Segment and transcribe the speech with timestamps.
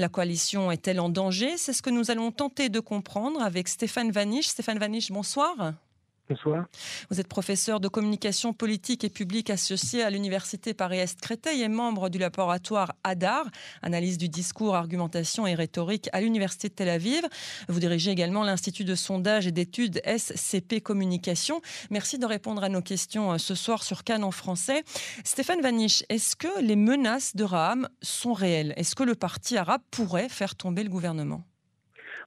[0.00, 1.58] La coalition est-elle en danger?
[1.58, 4.46] C'est ce que nous allons tenter de comprendre avec Stéphane Vaniche.
[4.46, 5.74] Stéphane Vaniche, bonsoir.
[7.10, 12.08] Vous êtes professeur de communication politique et publique associé à l'Université Paris-Est Créteil et membre
[12.08, 13.46] du laboratoire ADAR,
[13.82, 17.22] analyse du discours, argumentation et rhétorique à l'Université de Tel Aviv.
[17.68, 21.60] Vous dirigez également l'Institut de sondage et d'études SCP Communication.
[21.90, 24.84] Merci de répondre à nos questions euh, ce soir sur Cannes en français.
[25.24, 28.74] Stéphane Vaniche, est-ce que les menaces de Raham sont réelles?
[28.76, 31.44] Est-ce que le parti arabe pourrait faire tomber le gouvernement?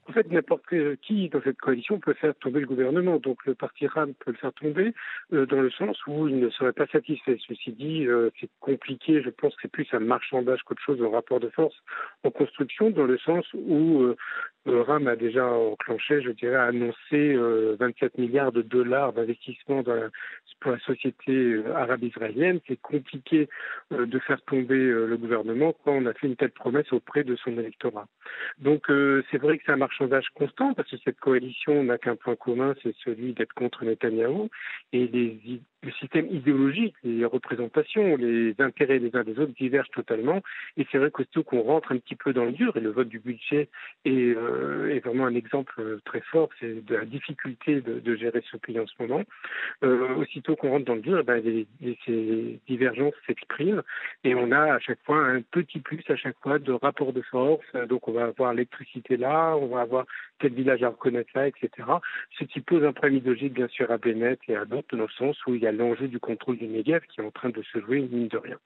[0.07, 0.63] En fait, n'importe
[1.01, 3.17] qui dans cette coalition peut faire tomber le gouvernement.
[3.17, 4.93] Donc le parti RAM peut le faire tomber
[5.31, 7.37] euh, dans le sens où il ne serait pas satisfait.
[7.47, 9.21] Ceci dit, euh, c'est compliqué.
[9.21, 11.75] Je pense que c'est plus un marchandage qu'autre chose en rapport de force
[12.23, 14.13] en construction, dans le sens où
[14.67, 17.35] euh, RAM a déjà enclenché, je dirais, annoncé
[17.79, 19.83] 27 milliards de dollars d'investissement
[20.59, 22.59] pour la société arabe-israélienne.
[22.67, 23.49] C'est compliqué
[23.91, 27.57] de faire tomber le gouvernement quand on a fait une telle promesse auprès de son
[27.57, 28.07] électorat.
[28.59, 28.85] Donc
[29.31, 32.73] c'est vrai que c'est un marchandage constant parce que cette coalition n'a qu'un point commun,
[32.81, 34.49] c'est celui d'être contre Netanyahou
[34.93, 40.41] et les, le système idéologique, les représentations, les intérêts des uns des autres divergent totalement.
[40.77, 43.09] Et c'est vrai qu'aussitôt qu'on rentre un petit peu dans le dur, et le vote
[43.09, 43.69] du budget
[44.05, 48.79] est, euh, vraiment un exemple très fort, c'est de la difficulté de, gérer ce pays
[48.79, 49.23] en ce moment.
[49.83, 51.67] Euh, aussitôt qu'on rentre dans le dur, eh ben, les,
[52.05, 53.81] ces divergences s'expriment
[54.23, 57.21] et on a à chaque fois un petit plus à chaque fois de rapport de
[57.21, 57.65] force.
[57.89, 60.05] Donc on va avoir l'électricité là, on va avoir
[60.39, 61.69] tel village à reconnaître là, etc.
[62.39, 65.09] Ce qui pose un problème idéologique bien sûr à Bennett et à d'autres dans le
[65.09, 67.61] sens où il y a l'enjeu du contrôle du média qui est en train de
[67.71, 68.57] se jouer, mine de rien.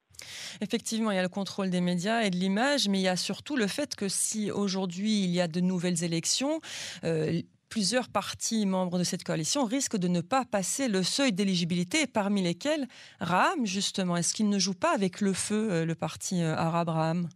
[0.60, 3.16] Effectivement, il y a le contrôle des médias et de l'image, mais il y a
[3.16, 6.60] surtout le fait que si aujourd'hui il y a de nouvelles élections,
[7.04, 12.06] euh, plusieurs partis membres de cette coalition risquent de ne pas passer le seuil d'éligibilité,
[12.06, 12.86] parmi lesquels
[13.20, 14.16] Raham, justement.
[14.16, 17.28] Est-ce qu'il ne joue pas avec le feu, euh, le parti euh, arabe Raham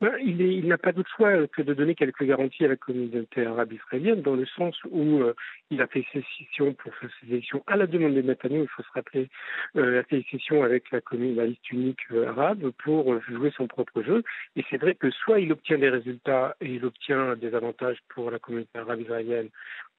[0.00, 3.72] ben, il, n'a pas d'autre choix que de donner quelques garanties à la communauté arabe
[3.72, 5.34] israélienne, dans le sens où euh,
[5.70, 8.82] il a fait sécession pour faire ses élections à la demande des Netanyahu, il faut
[8.82, 9.28] se rappeler,
[9.76, 14.02] euh, la sécession avec la, la liste unique euh, arabe pour euh, jouer son propre
[14.02, 14.22] jeu.
[14.56, 18.30] Et c'est vrai que soit il obtient des résultats et il obtient des avantages pour
[18.30, 19.48] la communauté arabe israélienne,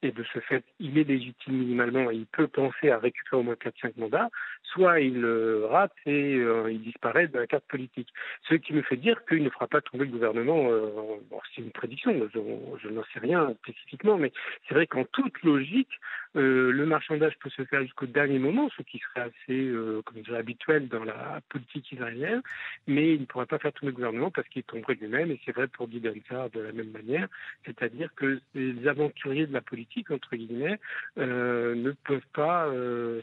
[0.02, 3.44] et de ce fait, il est légitime minimalement et il peut penser à récupérer au
[3.44, 4.30] moins 4-5 mandats,
[4.64, 5.26] soit il
[5.70, 8.08] rate et euh, il disparaît de la carte politique.
[8.48, 10.70] Ce qui me fait dire qu'il ne fera pas tomber le gouvernement.
[10.70, 14.32] Euh, bon, c'est une prédiction, je n'en sais rien spécifiquement, mais
[14.68, 15.90] c'est vrai qu'en toute logique,
[16.40, 20.22] euh, le marchandage peut se faire jusqu'au dernier moment, ce qui serait assez, euh, comme
[20.22, 22.42] dirais, habituel dans la politique israélienne,
[22.88, 25.52] mais il ne pourra pas faire tomber le gouvernement parce qu'il tomberait lui-même, et c'est
[25.52, 27.28] vrai pour Guy de la même manière,
[27.66, 30.80] c'est-à-dire que les aventuriers de la politique, entre guillemets,
[31.18, 32.70] euh, ne peuvent pas,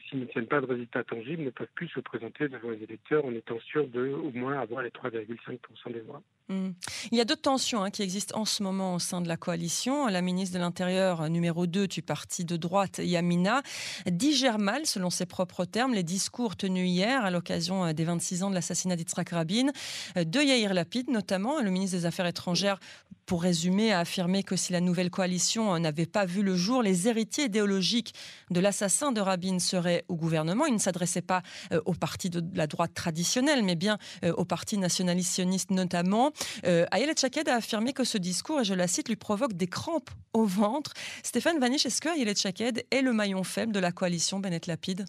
[0.09, 3.25] s'ils ne tiennent pas de résultats tangibles, ne peuvent plus se présenter devant les électeurs
[3.25, 6.23] en étant sûrs de au moins avoir les 3,5% des voix.
[6.49, 6.69] Mmh.
[7.11, 9.37] Il y a d'autres tensions hein, qui existent en ce moment au sein de la
[9.37, 10.07] coalition.
[10.07, 13.63] La ministre de l'Intérieur numéro 2 du parti de droite, Yamina,
[14.11, 18.51] digère mal, selon ses propres termes, les discours tenus hier à l'occasion des 26 ans
[18.51, 19.71] de l'assassinat d'Yitzhak Rabin,
[20.17, 22.79] de Yair Lapid notamment, le ministre des Affaires étrangères
[23.27, 27.09] pour résumer, a affirmé que si la nouvelle coalition n'avait pas vu le jour, les
[27.09, 28.15] héritiers idéologiques
[28.51, 30.65] de l'assassin de Rabin seraient au gouvernement.
[30.67, 31.43] Il ne s'adressait pas
[31.73, 36.33] euh, au parti de la droite traditionnelle, mais bien euh, au parti nationaliste sioniste notamment.
[36.67, 39.67] Euh, Ayelet Chaked a affirmé que ce discours, et je la cite, lui provoque des
[39.67, 40.93] crampes au ventre.
[41.25, 45.05] Stéphane Vanish, est-ce que Ayelet Chaked est le maillon faible de la coalition Bennett-Lapide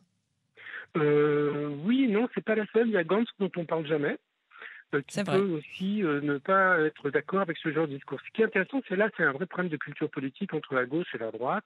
[0.95, 2.87] Oui, non, c'est pas la seule.
[2.87, 4.17] Il y a Gantz dont on parle jamais.
[5.07, 8.19] Qui peut aussi euh, ne pas être d'accord avec ce genre de discours.
[8.25, 10.85] Ce qui est intéressant, c'est là, c'est un vrai problème de culture politique entre la
[10.85, 11.65] gauche et la droite.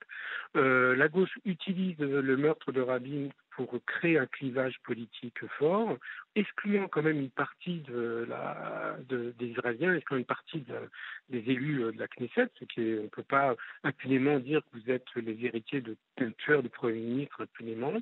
[0.55, 5.97] Euh, la gauche utilise le meurtre de Rabin pour créer un clivage politique fort,
[6.35, 10.75] excluant quand même une partie de la, de, des Israéliens, excluant une partie de,
[11.29, 14.79] des élus de la Knesset, ce qui est, on ne peut pas impunément dire que
[14.79, 15.97] vous êtes les héritiers de
[16.37, 17.93] tueurs du Premier ministre impunément.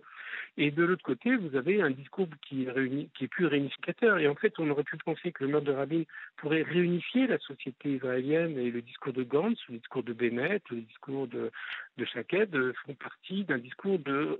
[0.57, 4.19] Et de l'autre côté, vous avez un discours qui est plus réunificateur.
[4.19, 6.03] Et en fait, on aurait pu penser que le meurtre de Rabin
[6.37, 10.81] pourrait réunifier la société israélienne et le discours de Gantz, le discours de Bennett, le
[10.81, 11.51] discours de,
[11.99, 12.55] de Shaked
[12.85, 13.99] font partie d'un discours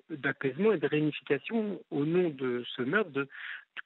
[0.09, 3.27] d'apaisement et de réunification au nom de ce meurtre, de,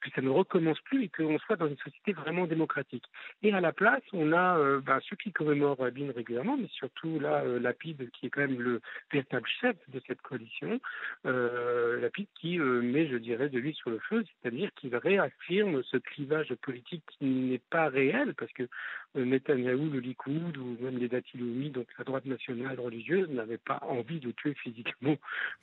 [0.00, 3.04] que ça ne recommence plus et qu'on soit dans une société vraiment démocratique.
[3.42, 7.18] Et à la place, on a euh, ben, ceux qui commémorent Rabin régulièrement, mais surtout
[7.18, 8.80] là, euh, Lapide, qui est quand même le
[9.12, 10.80] véritable chef de cette coalition,
[11.26, 15.96] euh, Lapide qui met, je dirais, de l'huile sur le feu, c'est-à-dire qu'il réaffirme ce
[15.96, 18.68] clivage politique qui n'est pas réel, parce que
[19.14, 24.18] Netanyahou, le Likoud, ou même les Datiloumi, donc la droite nationale religieuse, n'avaient pas envie
[24.18, 25.16] de tuer physiquement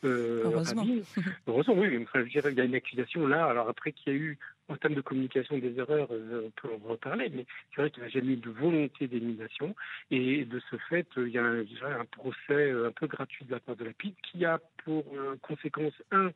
[0.03, 0.83] Heureusement.
[0.83, 1.01] Rabin.
[1.47, 4.23] Heureusement, oui, je dirais, il y a une accusation là, alors après qui qu'il y
[4.23, 4.37] a eu
[4.69, 8.07] en termes de communication des erreurs, on peut en reparler, mais c'est vrai qu'il n'y
[8.07, 9.75] a jamais eu de volonté d'élimination.
[10.11, 13.75] Et de ce fait, il y a un, procès un peu gratuit de la part
[13.75, 15.03] de la PID qui a pour
[15.41, 16.31] conséquence, un,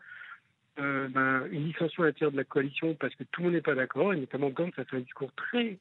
[0.79, 3.61] euh, ben, une dissension à l'intérieur de la coalition parce que tout le monde n'est
[3.61, 5.77] pas d'accord, et notamment Gantz a fait un discours très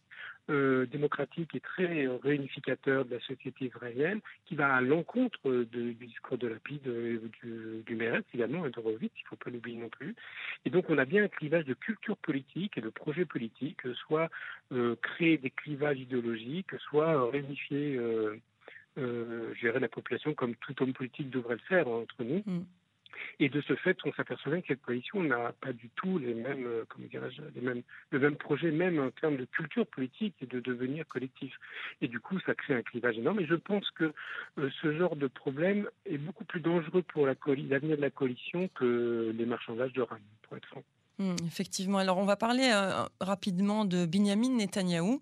[0.50, 6.36] euh, démocratique et très réunificateur de la société israélienne, qui va à l'encontre du discours
[6.36, 7.98] de Lapide, euh, du, du
[8.34, 10.14] également, et de Rovitz, il ne faut pas l'oublier non plus.
[10.66, 14.28] Et donc on a bien un clivage de culture politique et de projet politique, soit
[14.72, 17.98] euh, créer des clivages idéologiques, soit réunifier
[18.96, 22.42] gérer la population comme tout homme politique devrait le faire entre nous.
[22.44, 22.64] Mm.
[23.40, 26.34] Et de ce fait, on s'aperçoit bien que cette coalition n'a pas du tout les
[26.34, 27.06] mêmes, euh, comment
[27.54, 31.54] les mêmes, le même projet, même en termes de culture politique et de devenir collectif.
[32.00, 33.40] Et du coup, ça crée un clivage énorme.
[33.40, 34.12] Et je pense que
[34.58, 39.32] euh, ce genre de problème est beaucoup plus dangereux pour l'avenir de la coalition que
[39.36, 40.84] les marchandages de Rennes, pour être franc.
[41.18, 41.98] Mmh, effectivement.
[41.98, 45.20] Alors, on va parler euh, rapidement de Binyamin Netanyahou.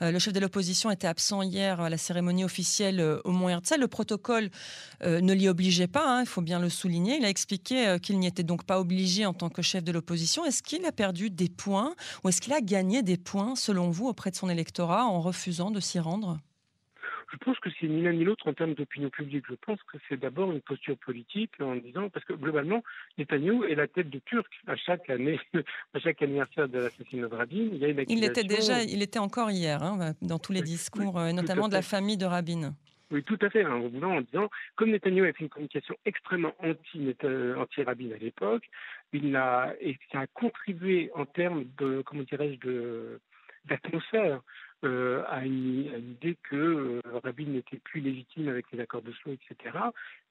[0.00, 3.48] Euh, le chef de l'opposition était absent hier à la cérémonie officielle euh, au Mont
[3.48, 3.80] Herzl.
[3.80, 4.50] Le protocole
[5.04, 7.16] ne l'y obligeait pas, hein, il faut bien le souligner.
[7.16, 10.44] Il a expliqué qu'il n'y était donc pas obligé en tant que chef de l'opposition.
[10.44, 14.06] Est-ce qu'il a perdu des points ou est-ce qu'il a gagné des points, selon vous,
[14.06, 16.38] auprès de son électorat en refusant de s'y rendre?
[17.32, 19.44] Je pense que c'est ni l'un ni l'autre en termes d'opinion publique.
[19.48, 22.82] Je pense que c'est d'abord une posture politique en disant, parce que globalement,
[23.16, 25.40] Netanyahu est la tête de Turc à chaque année,
[25.94, 27.68] à chaque anniversaire de l'assassinat de Rabin.
[27.72, 30.62] Il, y a une il était déjà, il était encore hier, hein, dans tous les
[30.62, 32.74] discours, euh, notamment de la famille de Rabin.
[33.10, 33.64] Oui, tout à fait.
[33.64, 38.64] Hein, en disant, comme Netanyahu a fait une communication extrêmement euh, anti-Rabin à l'époque,
[39.12, 43.18] il a, et ça a contribué en termes de, comment dirais-je,
[43.66, 44.40] d'atmosphère
[44.84, 49.32] euh, à, une, l'idée que euh, Rabin n'était plus légitime avec les accords de Slo,
[49.32, 49.76] etc.,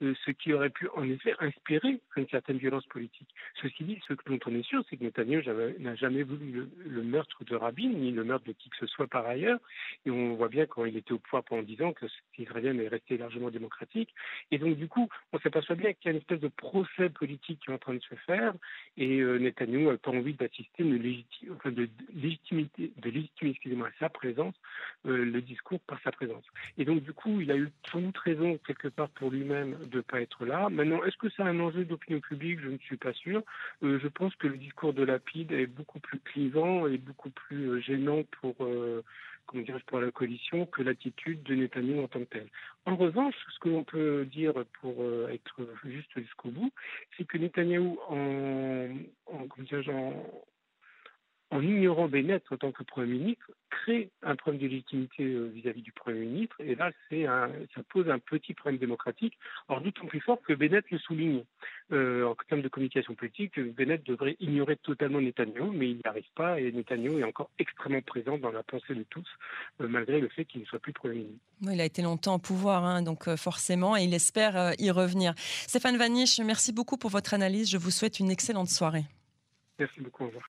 [0.02, 3.30] euh, ce qui aurait pu en effet inspirer une certaine violence politique.
[3.62, 5.44] Ceci dit, ce dont on est sûr, c'est que Netanyahu
[5.80, 9.08] n'a jamais voulu le, meurtre de Rabin, ni le meurtre de qui que ce soit
[9.08, 9.60] par ailleurs,
[10.06, 12.06] et on voit bien quand il était au pouvoir pendant dix ans que
[12.38, 14.14] l'Israélien est resté largement démocratique,
[14.52, 17.60] et donc du coup, on s'aperçoit bien qu'il y a une espèce de procès politique
[17.64, 18.54] qui est en train de se faire,
[18.98, 24.10] et euh, Netanyahu n'a pas envie d'assister de, de légitimité, de légitimer, excusez-moi, à sa
[24.10, 24.41] présence
[25.06, 26.46] euh, le discours par sa présence.
[26.78, 29.98] Et donc, du coup, il a eu sans doute raison, quelque part, pour lui-même de
[29.98, 30.70] ne pas être là.
[30.70, 32.60] Maintenant, est-ce que c'est un enjeu d'opinion publique?
[32.62, 33.44] Je ne suis pas sûr.
[33.84, 37.64] Euh, je pense que le discours de Lapide est beaucoup plus clivant et beaucoup plus
[37.70, 38.56] euh, gênant pour,
[39.48, 42.48] comment pour la coalition que l'attitude de Netanyahu en tant que tel.
[42.86, 44.96] En revanche, ce que l'on peut dire pour
[45.30, 46.72] être juste jusqu'au bout,
[47.18, 48.90] c'est que Netanyahu, en,
[49.28, 49.48] en, en
[51.52, 55.82] en ignorant Bennett en tant que Premier ministre, crée un problème de légitimité euh, vis-à-vis
[55.82, 56.56] du Premier ministre.
[56.60, 59.38] Et là, c'est ça pose un petit problème démocratique.
[59.68, 61.44] Or, d'autant plus fort que Bennett le souligne.
[61.92, 66.32] Euh, en termes de communication politique, Bennett devrait ignorer totalement Netanyahu, mais il n'y arrive
[66.36, 66.60] pas.
[66.60, 69.28] Et Netanyahu est encore extrêmement présent dans la pensée de tous,
[69.82, 71.40] euh, malgré le fait qu'il ne soit plus Premier ministre.
[71.62, 75.34] il a été longtemps au pouvoir, hein, donc forcément, et il espère y revenir.
[75.38, 77.70] Stéphane Vaniche, merci beaucoup pour votre analyse.
[77.70, 79.04] Je vous souhaite une excellente soirée.
[79.80, 80.24] Merci beaucoup.
[80.24, 80.44] Au revoir.